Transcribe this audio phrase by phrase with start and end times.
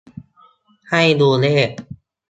[0.89, 1.69] ให้ดูเลข